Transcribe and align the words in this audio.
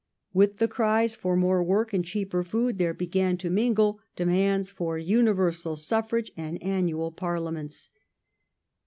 With 0.33 0.57
the 0.57 0.67
cries 0.67 1.13
for 1.15 1.35
more 1.35 1.61
work 1.63 1.93
and 1.93 2.03
cheaper 2.03 2.43
food, 2.43 2.79
there 2.79 2.91
began 2.91 3.37
to 3.37 3.51
mingle 3.51 3.99
demands 4.15 4.67
for 4.67 4.97
universal 4.97 5.75
suffi 5.75 6.17
age 6.21 6.31
and 6.35 6.57
annual 6.63 7.11
Parliaments. 7.11 7.91